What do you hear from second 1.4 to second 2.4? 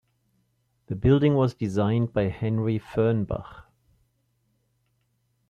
designed by